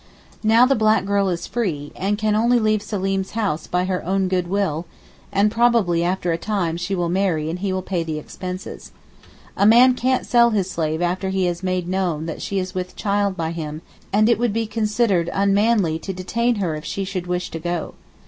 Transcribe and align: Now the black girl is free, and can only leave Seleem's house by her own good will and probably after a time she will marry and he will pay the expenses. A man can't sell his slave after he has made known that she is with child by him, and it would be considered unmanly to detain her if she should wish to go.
Now 0.43 0.65
the 0.65 0.73
black 0.73 1.05
girl 1.05 1.29
is 1.29 1.45
free, 1.45 1.91
and 1.95 2.17
can 2.17 2.33
only 2.35 2.59
leave 2.59 2.81
Seleem's 2.81 3.33
house 3.33 3.67
by 3.67 3.83
her 3.85 4.03
own 4.03 4.27
good 4.29 4.47
will 4.47 4.87
and 5.31 5.51
probably 5.51 6.03
after 6.03 6.31
a 6.31 6.39
time 6.39 6.75
she 6.75 6.95
will 6.95 7.07
marry 7.07 7.51
and 7.51 7.59
he 7.59 7.71
will 7.71 7.83
pay 7.83 8.01
the 8.01 8.17
expenses. 8.17 8.93
A 9.55 9.67
man 9.67 9.93
can't 9.93 10.25
sell 10.25 10.49
his 10.49 10.67
slave 10.71 11.03
after 11.03 11.29
he 11.29 11.45
has 11.45 11.61
made 11.61 11.87
known 11.87 12.25
that 12.25 12.41
she 12.41 12.57
is 12.57 12.73
with 12.73 12.95
child 12.95 13.37
by 13.37 13.51
him, 13.51 13.83
and 14.11 14.27
it 14.27 14.39
would 14.39 14.53
be 14.53 14.65
considered 14.65 15.29
unmanly 15.33 15.99
to 15.99 16.13
detain 16.13 16.55
her 16.55 16.73
if 16.75 16.83
she 16.83 17.03
should 17.03 17.27
wish 17.27 17.51
to 17.51 17.59
go. 17.59 17.93